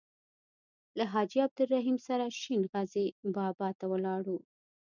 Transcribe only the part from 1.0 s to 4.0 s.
حاجي عبدالرحیم سره شین غزي بابا ته